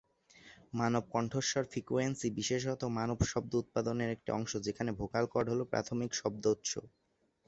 মানব 0.73 1.03
কণ্ঠস্বর 1.13 1.63
ফ্রিকোয়েন্সি 1.71 2.27
বিশেষত 2.39 2.81
মানব 2.97 3.17
শব্দ 3.31 3.51
উৎপাদনের 3.55 4.09
একটি 4.11 4.29
অংশ 4.31 4.51
যেখানে 4.67 4.91
ভোকাল 4.99 5.25
কর্ড 5.33 5.47
হলো 5.49 5.63
প্রাথমিক 5.71 6.11
শব্দোৎস। 6.15 6.71